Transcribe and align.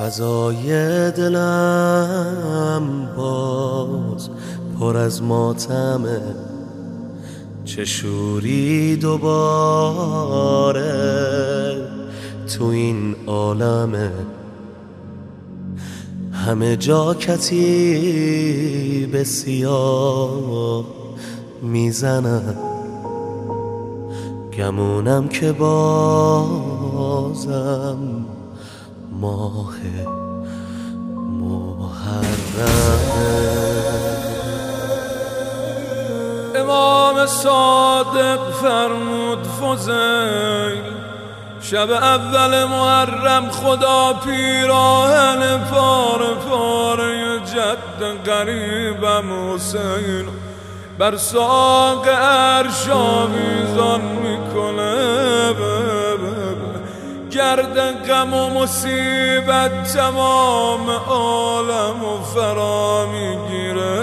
فضای 0.00 0.70
دلم 1.10 2.82
باز 3.16 4.30
پر 4.78 4.96
از 4.96 5.22
ماتمه. 5.22 6.20
چه 7.64 7.84
شوری 7.84 8.96
دوباره 8.96 9.32
تو 12.56 12.64
این 12.64 13.16
عالمه. 13.26 14.10
همه 16.32 16.76
جا 16.76 17.14
کتی 17.14 18.26
به 19.12 19.24
سیاه 19.24 20.84
می‌زنم 21.62 22.54
گمونم 24.58 25.28
که 25.28 25.52
بازم 25.52 25.98
ماه 29.20 29.74
امام 36.54 37.26
صادق 37.26 38.50
فرمود 38.62 39.46
فزیل 39.46 40.82
شب 41.62 41.90
اول 41.90 42.64
محرم 42.64 43.50
خدا 43.50 44.12
پیراهن 44.24 45.58
پار 45.58 46.34
پاره 46.34 47.40
جد 47.40 48.28
قریبم 48.30 49.54
حسین. 49.54 50.28
بر 50.98 51.16
ساق 51.16 52.08
عرش 52.08 52.88
آویزان 52.88 54.00
می‌کنه 54.00 55.52
گرد 57.40 57.76
غم 58.08 58.34
و 58.34 58.50
مصیبت 58.50 59.92
تمام 59.92 60.90
عالم 60.90 62.04
و 62.04 62.22
فرا 62.34 63.06
می‌گیره. 63.06 64.00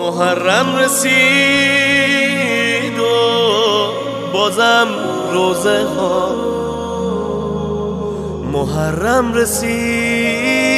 محرم 0.00 0.76
رسید 0.76 1.38
و 2.98 3.02
بازم 4.32 4.88
روزه 5.32 5.86
ها. 5.98 6.28
محرم 8.52 9.34
رسید 9.34 10.74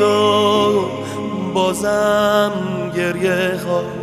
و 0.00 0.84
بازم 1.54 2.52
گریه 2.96 3.60
ها. 3.66 3.99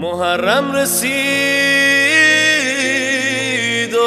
محرم 0.00 0.72
رسید 0.72 1.14
و 3.94 3.98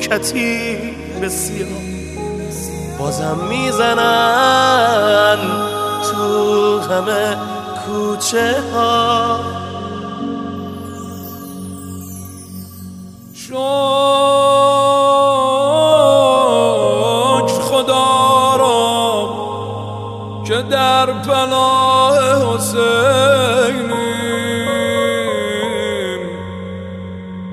کتی 0.00 0.78
سیاه 1.28 1.68
بازم 2.98 3.38
می‌زنن 3.48 5.38
تو 6.02 6.80
همه 6.80 7.36
کوچه 7.86 8.54
ها. 8.74 9.40
شکر 13.34 13.62
خدا 17.60 18.56
را 18.56 19.28
که 20.44 20.62
در 20.62 21.06
پناه 21.06 22.18
حسینیم 22.54 23.21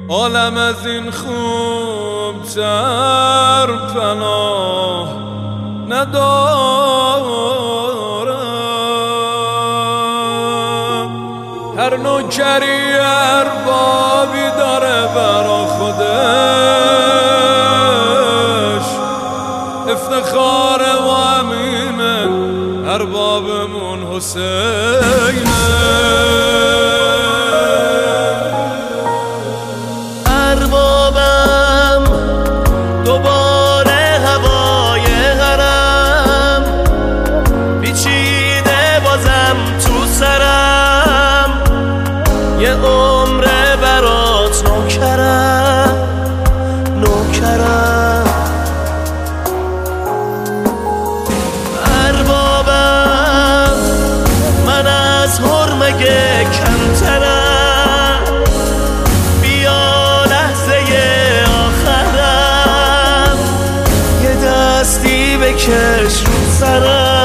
عالم 0.09 0.57
از 0.57 0.85
این 0.85 1.11
خوب 1.11 2.43
تر 2.55 3.67
پناه 3.93 5.09
ندارم. 5.89 6.29
هر 11.77 11.97
نوکری 11.97 12.97
اربابی 12.99 14.49
داره 14.57 15.07
برا 15.15 15.65
خودش. 15.65 15.99
افتخار 19.89 20.81
و 20.81 21.07
امینه 21.09 22.29
اربابمون 22.89 24.15
حسینه 24.15 25.09
اربابم 25.29 25.48
سرم 40.19 41.49
یه 42.59 42.73
عمره 42.73 43.75
برات 43.81 44.63
نوکرم 44.65 45.97
نوکرم. 46.95 48.25
اربابم 52.05 53.77
من 54.65 54.87
از 54.87 55.39
حرمگه 55.39 56.43
کمترم. 56.43 58.23
بیا 59.41 60.25
لحظه 60.25 60.79
آخرم. 61.65 63.37
یه 64.23 64.35
دستی 64.35 65.37
بکش 65.37 66.23
رو 66.25 66.33
سرم. 66.59 67.18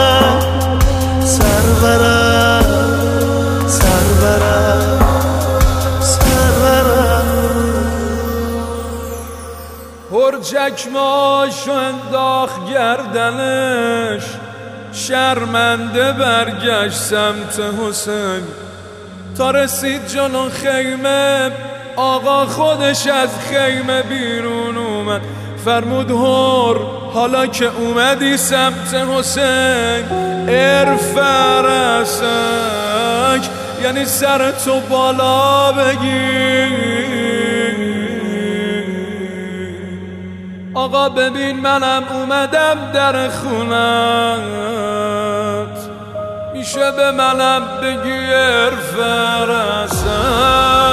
پر 10.25 10.41
چکماشو 10.41 11.73
انداخت 11.73 12.71
گردنش. 12.71 14.23
شرمنده 14.93 16.13
برگشت 16.13 16.97
سمت 16.97 17.61
حسین. 17.61 18.43
تا 19.39 19.51
رسید 19.51 20.07
جلو 20.07 20.49
خیمه 20.51 21.51
آقا 21.97 22.47
خودش 22.47 23.07
از 23.07 23.31
خیمه 23.51 24.03
بیرون 24.03 24.77
اومد. 24.77 25.21
فرمود 25.65 26.11
هور 26.11 26.81
حالا 27.15 27.47
که 27.47 27.67
اومدی 27.67 28.37
سمت 28.37 28.95
حسین. 28.95 30.05
ارفع 30.49 31.61
رسک 31.61 33.51
یعنی 33.83 34.05
سر 34.05 34.51
تو 34.51 34.81
بالا 34.81 35.73
بگیر. 35.73 37.34
آقا 40.85 41.09
ببین 41.09 41.61
منم 41.61 42.05
اومدم 42.13 42.93
در 42.95 43.29
خونت. 43.29 44.35
میشه 46.55 46.91
به 46.91 47.11
منم 47.11 47.63
بگی 47.83 48.33
رسک 49.49 50.84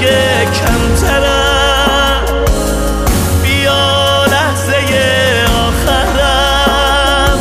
دیگه 0.00 0.44
کمترم 0.44 2.24
بیا 3.42 4.24
لحظه 4.24 4.72
آخرم. 5.68 7.38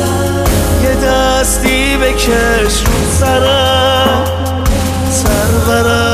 یه 0.84 0.96
دستی 0.96 1.98
بکش 1.98 2.84
رو 2.86 3.12
سرم 3.20 4.24
سرورم. 5.12 6.09